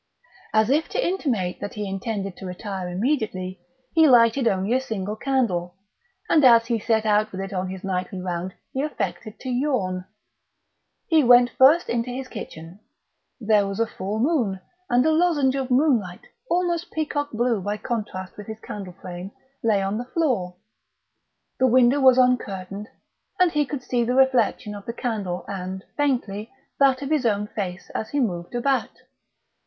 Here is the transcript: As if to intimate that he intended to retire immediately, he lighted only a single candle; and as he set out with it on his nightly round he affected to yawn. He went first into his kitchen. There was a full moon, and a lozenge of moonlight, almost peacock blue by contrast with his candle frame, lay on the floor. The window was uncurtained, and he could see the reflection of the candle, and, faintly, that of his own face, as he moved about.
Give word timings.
As 0.51 0.71
if 0.71 0.89
to 0.89 1.07
intimate 1.07 1.59
that 1.59 1.75
he 1.75 1.87
intended 1.87 2.35
to 2.37 2.45
retire 2.47 2.89
immediately, 2.89 3.61
he 3.93 4.07
lighted 4.07 4.47
only 4.47 4.73
a 4.73 4.81
single 4.81 5.15
candle; 5.15 5.75
and 6.27 6.43
as 6.43 6.65
he 6.65 6.79
set 6.79 7.05
out 7.05 7.31
with 7.31 7.39
it 7.39 7.53
on 7.53 7.69
his 7.69 7.83
nightly 7.83 8.19
round 8.19 8.55
he 8.73 8.81
affected 8.81 9.39
to 9.41 9.49
yawn. 9.51 10.05
He 11.05 11.23
went 11.23 11.51
first 11.51 11.87
into 11.87 12.09
his 12.09 12.27
kitchen. 12.27 12.79
There 13.39 13.67
was 13.67 13.79
a 13.79 13.85
full 13.85 14.17
moon, 14.17 14.59
and 14.89 15.05
a 15.05 15.11
lozenge 15.11 15.53
of 15.53 15.69
moonlight, 15.69 16.25
almost 16.49 16.91
peacock 16.91 17.29
blue 17.31 17.61
by 17.61 17.77
contrast 17.77 18.37
with 18.37 18.47
his 18.47 18.59
candle 18.61 18.93
frame, 18.93 19.29
lay 19.63 19.83
on 19.83 19.99
the 19.99 20.05
floor. 20.13 20.55
The 21.59 21.67
window 21.67 21.99
was 21.99 22.17
uncurtained, 22.17 22.87
and 23.39 23.51
he 23.51 23.67
could 23.67 23.83
see 23.83 24.03
the 24.03 24.15
reflection 24.15 24.73
of 24.73 24.87
the 24.87 24.93
candle, 24.93 25.45
and, 25.47 25.83
faintly, 25.95 26.51
that 26.79 27.03
of 27.03 27.11
his 27.11 27.23
own 27.27 27.45
face, 27.49 27.91
as 27.93 28.09
he 28.09 28.19
moved 28.19 28.55
about. 28.55 29.03